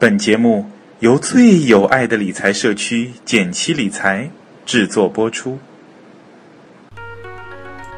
[0.00, 0.64] 本节目
[1.00, 4.30] 由最有爱的理财社区简七理财
[4.64, 5.58] 制作播出。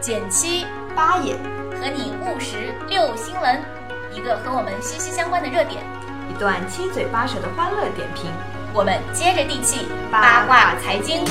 [0.00, 0.64] 减七
[0.96, 1.34] 八也
[1.78, 3.60] 和你务实六新闻，
[4.14, 5.82] 一个和我们息息相关的热点，
[6.34, 8.30] 一段七嘴八舌的欢乐点评。
[8.72, 11.22] 我们接着地气八卦财经。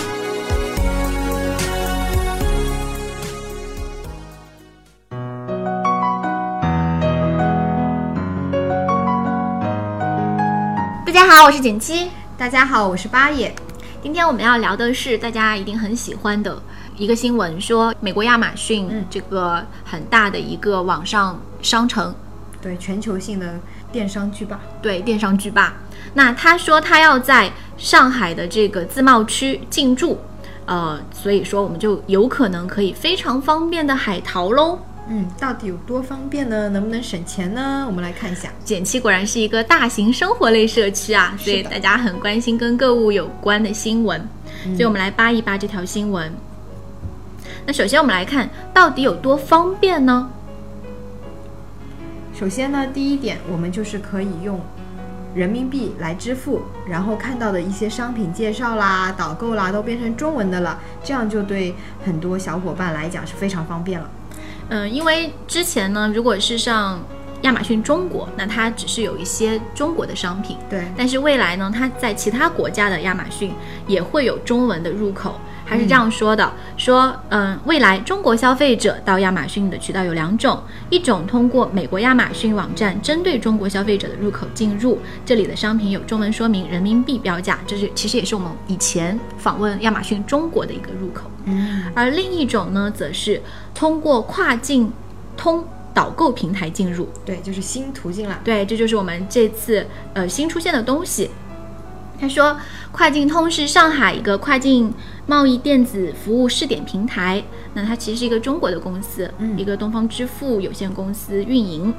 [11.32, 12.10] 好，我是简七。
[12.40, 13.54] 大家好，我是八爷。
[14.02, 16.60] 今天我们要聊的是大家一定很喜欢的
[16.98, 22.16] 一个新闻，说美国亚马逊嗯这个很大的一个网上商城，
[22.60, 23.60] 对，全球性的
[23.92, 24.60] 电商巨霸。
[24.82, 25.76] 对电商巨霸。
[26.16, 30.18] 那他说他要在上海的这个自贸区进驻，
[30.66, 34.80] 呃，所以说我们就有可能可以非常方便的海淘喽。
[35.12, 36.70] 嗯，到底有多方便呢？
[36.70, 37.84] 能不能省钱呢？
[37.88, 38.50] 我们来看一下。
[38.64, 44.22] 简七果然是一个大型生活类社区啊，所以大家很关心跟购物有关的新闻，
[44.66, 46.32] 所以我们来扒一扒这条新闻。
[47.66, 50.30] 那首先我们来看到底有多方便呢？
[52.36, 54.62] 首先呢，第一点，我们就是可以用
[55.34, 61.74] 人民币来支付，然后看到的一些商品介绍啦、导购啦，都变成中文的了，这样就对
[62.06, 64.08] 很多小伙伴来讲是非常方便了。
[64.70, 67.04] 嗯，因为之前呢，如果是上
[67.42, 73.54] 亚马逊中国，那它只是有一些中国的商品，对，但是未来呢，它在其他国家的亚马逊
[73.88, 75.40] 也会有中文的入口。
[75.70, 91.30] 还是这样说的，说，嗯，未来中国消费者到亚马逊的渠道有两种，一种通过美国亚马逊网站针对中国消费者的入口进入，这里的商品有中文说明，人民币标价，这是其实也是我们以前访问亚马逊中国的一个入口。
[91.46, 93.40] 嗯，而另一种呢，则是
[93.76, 94.92] 通过跨境
[95.38, 97.08] 通导购平台进入。
[97.24, 98.40] 对，就是新途径了。
[98.44, 101.30] 对，这就是我们这次呃新出现的东西。
[102.20, 102.56] 他说，
[102.92, 104.94] 跨境通是上海一个跨境
[105.26, 111.94] 贸易电子服务试点平台，那它其实是一个中国的公司，嗯一个东方支付有限公司运营。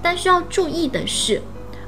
[0.00, 1.40] 但需要注意的是，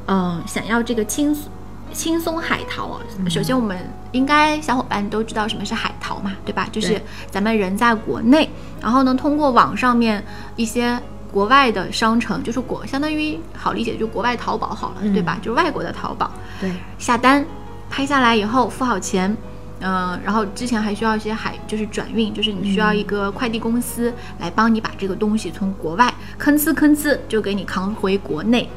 [0.07, 1.51] 嗯、想要这个轻松
[1.93, 3.79] 轻松海淘啊，首先我们
[4.13, 6.69] 应该小伙伴都知道什么是海淘嘛，对吧？
[6.73, 8.49] 就是咱们人在国内，
[8.81, 10.23] 然后呢，通过网上面
[10.57, 11.01] 一些
[11.33, 15.13] 国外的商城，就是国相当于好理解，就国外淘宝好了，嗯。
[15.13, 15.39] 对吧？
[15.41, 17.43] 就是外国的淘宝，对，下单
[17.89, 19.35] 拍下来以后付好钱，
[19.81, 28.69] 嗯、然后之前还需要一些海，就是转运，就是你需要一个快递公司来帮你把这个东西从国外吭哧吭哧就给你扛回国内。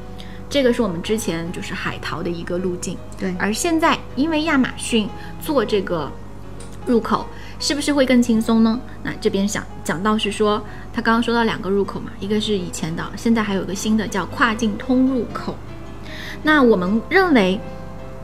[0.49, 5.09] 这个是我们之前就是海淘的一个路径，对，而现在因为亚马逊
[5.41, 6.09] 做这个
[6.85, 7.27] 入口，
[7.59, 8.79] 是不是会更轻松呢？
[9.03, 15.53] 那这边想讲到是说，他刚刚说到两个入口嘛，一个是以前的，现在还有一个新的叫跨境通入口。
[16.41, 17.59] 那我们认为，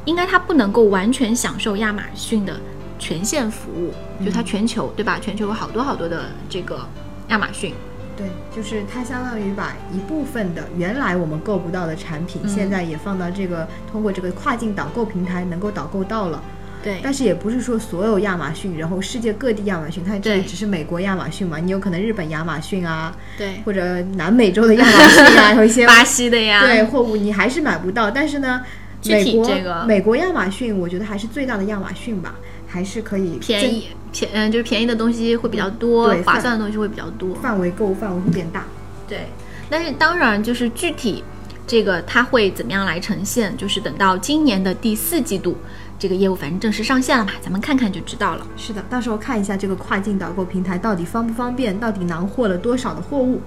[0.05, 2.55] 应该它不能够完全享受亚马逊的
[2.97, 5.19] 全线服务，就它全球对吧？
[5.21, 6.87] 全球有好多好多的这个
[7.27, 7.73] 亚马逊，
[8.15, 16.41] 对，就是它相当于把一部分的原来我们购不到的产品，嗯现在也放到这个通过这个跨境导购平台能够导购到了。
[16.85, 28.11] 对但是也不是说所有亚马逊，然后世界各地亚马逊，它这里只是美国亚马逊嘛，你有可能日本亚马逊啊，对，或者南美洲的亚马逊啊， 有一些巴西的呀，对货物你还是买不到。
[28.11, 28.61] 但是呢，
[29.01, 32.35] 具体美国这个美国亚马逊，我觉得还是最大的亚马逊吧，
[32.67, 37.33] 还是可以便宜便嗯，就是便宜的东西会比较多，对划算的东西会比较多。
[37.41, 38.63] 范围购物范围会变大。
[39.07, 39.27] 对，
[39.69, 41.23] 但是当然就是具体
[41.67, 45.57] 这个它会怎么样来呈现，就是等到今年的第四季度，
[45.97, 48.45] 这个业务反正正式上线了嘛，咱们看看就知道了。
[48.57, 53.41] 是的，到时候看一下这个跨境导购平台到底方不方便，到底囊获了多少的货物。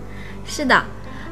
[0.44, 0.84] 是的。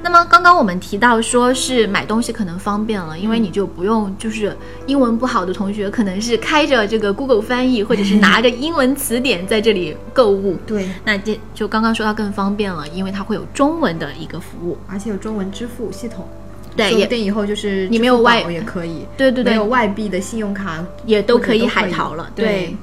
[0.03, 4.55] 那么刚刚我们提到说是买东西可能方便了，因为你就不用就是
[4.87, 10.59] 英文不好的同学可能是开着这个 Google 翻译，或者是拿着英文词典在这里购物。
[10.67, 14.77] 对，那这就刚刚说到更方便了，因为它会有中文的一个服务。
[14.87, 16.29] 而且有中文支付系统。
[16.77, 22.31] 对，也说不定以后就是你没有外也可以，对对对没有外币的信用卡也都可以海淘了。
[22.37, 22.77] 对，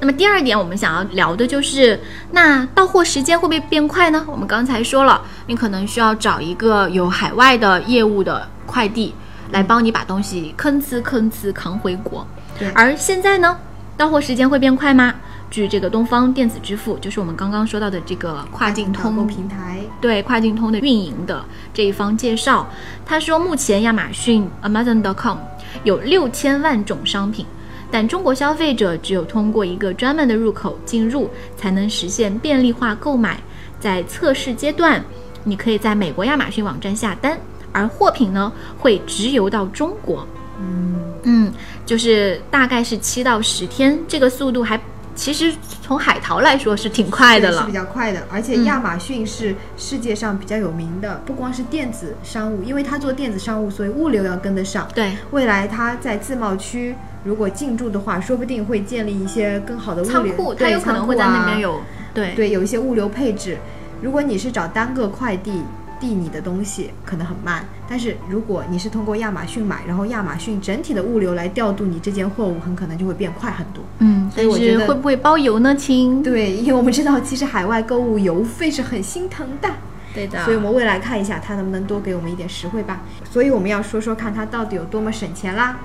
[0.00, 4.24] 那么第二点，我们想要聊的就是，那到货时间会不会变快呢？
[4.28, 9.14] 我们刚才说了，你可能需要找一个有海外的业务的快递
[9.50, 12.26] 来帮你把东西吭哧吭哧扛回国。
[12.58, 13.56] 对而现在呢，
[13.96, 15.14] 到货时间会变快吗？
[15.50, 22.68] 据这个东方电子支付，就是我们刚刚说到的这个跨境通平台，对跨境通的运营的这一方介绍，
[23.06, 25.38] 他说目前亚马逊 Amazon.com
[25.84, 27.46] 有六千万种商品，
[27.90, 33.40] 但中国消费者只有通过一个专门的入口进入，才能实现便利化购买。
[33.80, 35.02] 在测试阶段，
[35.44, 37.38] 你可以在美国亚马逊网站下单，
[37.72, 40.26] 而货品呢会直邮到中国。
[40.60, 41.52] 嗯，嗯，
[41.86, 44.78] 就是大概是七到十天，这个速度还
[45.18, 47.72] 其实从海淘来说是挺快的了是比。
[47.72, 48.22] 较快的。
[48.30, 54.86] 而且嗯亚马逊是世界上比较有名的，不光是电子商务，因为它做电子商务，所以物流要跟得上。
[54.94, 56.94] 对，未来它在自贸区
[57.24, 61.80] 如果进驻的话，说不定会建立一些更好的物流仓库它有可能会在那边有，
[62.14, 63.58] 对对，有一些物流配置。
[64.00, 65.64] 如果你是找单个快递
[66.00, 73.82] 递你的东西，可能很慢；但是如果你是通过亚马逊买，然后亚马逊整体的物流来调度你这件货物，很可能就会变快很多。
[73.98, 76.22] 嗯，但所以我觉得是会不会包邮呢，亲？
[76.22, 79.68] 对，因为我们知道，其实海外购物邮费是很心疼的，
[80.14, 83.00] 对的所以我们未来看一下它能不能多给我们一点实惠吧。
[83.30, 85.78] 所以我们要说说看它到底有多么省钱啦。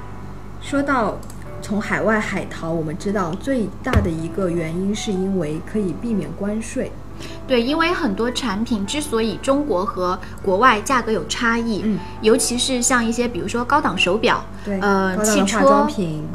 [0.62, 1.20] 说到
[1.62, 6.92] 从海外海淘，我们知道最大的一个原因是因为可以避免关税。
[7.48, 15.86] 对，因为很多产品之所以中国和国外价格有差异，嗯尤其是像一些比如说高档手表，对呃，汽车、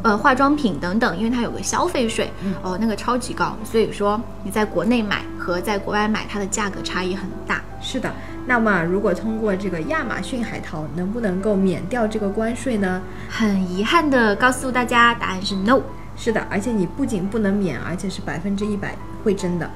[0.03, 7.63] 呃，化妆品等等，因为它有个消费税，嗯哦，那个超级高，所以说你在国内买和在国外买，它的价格差异很大。
[7.81, 8.13] 是的，
[8.47, 13.01] 那么如果通过这个亚马逊海淘，能不能够免掉这个关税呢？
[13.31, 15.81] 很遗憾的告诉大家，答案是 no。
[16.21, 19.71] 是的，而且你不仅不能免，而且是百分之一百会真的。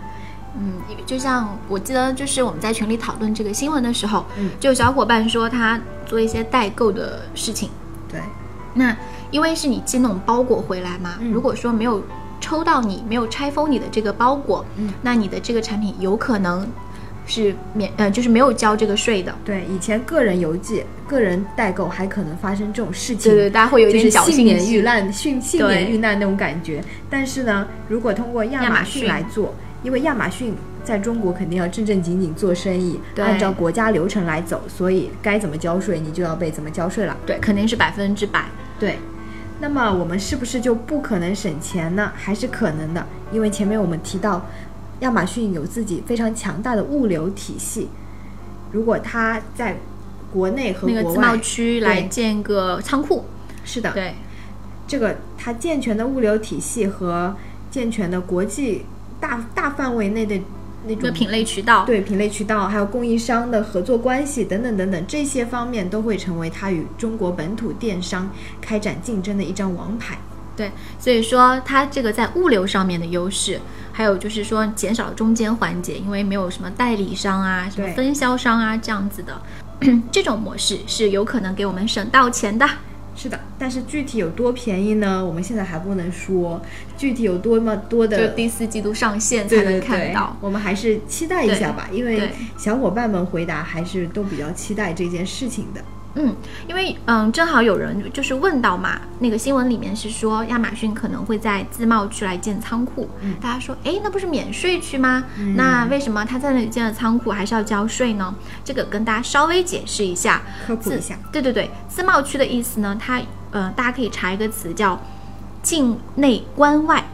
[0.59, 0.75] 嗯，
[1.07, 4.51] 就像我记得，就是我们在群里讨论这个新闻的时候，嗯。
[4.61, 7.71] 就有小伙伴说他做一些代购的事情，
[8.09, 8.21] 对，
[8.75, 8.97] 那
[9.31, 11.31] 因为是你寄那种包裹回来嘛，嗯。
[11.33, 12.03] 如果说没有
[12.41, 14.93] 抽到你，没有拆封你的这个包裹，嗯。
[15.03, 16.69] 那你的这个产品有可能
[17.27, 19.35] 是免呃，就是没有交这个税的。
[19.45, 26.85] 对，以前个人邮寄、个人代购还可能发生这种事情，对对，大家会有一点侥幸心免遇难、幸幸免遇难那种感觉。
[27.09, 29.23] 但是呢，如果通过亚马逊亚马逊。
[29.23, 37.17] 来做，因为亚马逊在中国肯定要正正经经做生意，按照国家流程来走，所以该怎么交税你就要被怎么交税了。
[37.27, 38.47] 对，肯定是百分之百。
[38.79, 38.99] 对，
[39.61, 42.13] 那么我们是不是就不可能省钱呢？
[42.15, 43.07] 还是可能的？
[43.33, 44.45] 因为前面我们提到，
[45.01, 47.89] 亚马逊有自己非常强大的物流体系，
[48.71, 49.77] 如果它在
[50.33, 53.25] 国内和国那个自贸，区来对建个仓库，
[53.65, 54.15] 是的，对，
[54.87, 57.35] 这个它健全的物流体系和
[57.71, 58.87] 健全的国际
[59.23, 60.37] 大大范围内的
[60.85, 68.29] 那种品类渠道，对品类渠道，还有供应商的合作关系等等等等，这些方面都会成为它与中国本土电商
[68.61, 70.19] 开展竞争的一张王牌。
[70.57, 73.61] 对，所以说它这个在物流上面的优势，
[73.93, 79.41] 还有就是说减少中间环节，因为没有什么代理商啊、什么分销商啊这样子的，
[80.11, 82.69] 这种模式是有可能给我们省到钱的。
[83.15, 85.25] 是的，但是具体有多便宜呢？
[85.25, 86.61] 我们现在还不能说，
[86.97, 88.29] 具体有多么多就的。
[88.29, 95.85] 第四季度上线才能对对对看到。，我们还是期待一下吧，因为小伙伴们回答还是都比较期待这件事情的。
[96.15, 96.35] 嗯，
[96.69, 103.35] 因为嗯，正好有人就是问到嘛，那个新闻里面是说亚马逊可能会在自贸区来建仓库，嗯。
[103.41, 105.25] 大家说，哎，那不是免税区吗？
[105.57, 108.35] 那为什么他在那里建了仓库还是要交税呢？
[108.65, 113.21] 这个跟大家稍微解释一下，科普一下，对对对，自贸区的意思呢，它
[113.51, 115.01] 呃，大家可以查一个词叫
[115.63, 117.05] 境内关外。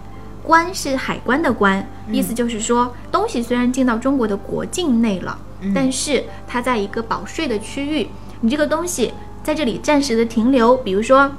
[0.43, 5.39] 关是海关的关，意思就是说，东西虽然进到中国的国境内了，
[5.75, 8.09] 但是它在一个保税的区域，
[8.41, 9.13] 你这个东西
[9.43, 11.31] 在这里暂时的停留，比如说，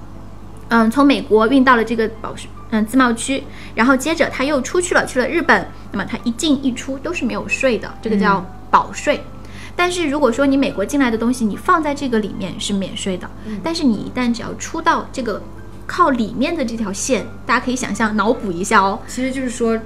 [0.70, 3.44] 嗯，从美国运到了这个保税嗯自贸区，
[3.76, 9.22] 然后接着它又出去了，去了日本，那么它一进一出都是没有税的，这个叫保税。
[9.76, 13.30] 但是如果说你美国进来的东西，你放在这个里面是免税的，
[13.64, 15.42] 但是你一旦只要出到这个
[15.88, 19.80] 靠里面的这条线，大家可以想象脑补一下哦，其实就是说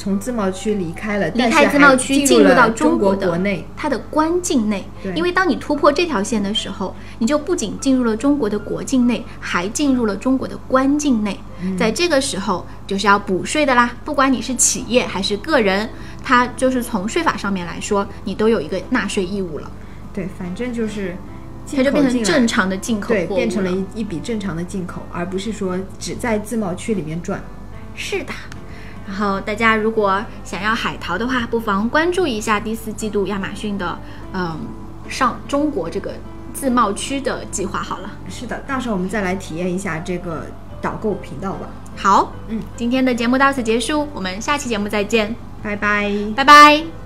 [0.00, 5.12] 从自贸区离开了，离开自贸区进入到中国的国内，它的关境内对。
[5.12, 11.38] 因为当你突破这条线的时候，你就不仅进入了中国的国境内，还进入了中国的关境内。
[11.60, 15.86] 嗯在这个时候就是要补税的啦，不管你是企业还是个人，
[16.24, 19.70] 它就是从税法上面来说，你都有一个纳税义务了，
[20.14, 21.14] 对，反正就是
[21.76, 27.38] 它就变成正常的进口对，货物变成了一一笔正常的进口，而不是说只在自贸区里面赚。
[27.94, 28.32] 是的。
[29.10, 33.98] 然后大家如果想要海淘的话，不妨关注一下第四季度亚马逊的
[34.32, 34.56] 嗯
[35.08, 36.14] 上中国这个
[36.54, 38.12] 自贸区的计划好了。
[38.28, 40.46] 是的，到时候我们再来体验一下这个
[40.80, 41.66] 导购频道吧。
[41.96, 46.08] 好，嗯，今天的节目到此结束，我们下期节目再见，拜拜。
[46.36, 46.99] 拜拜。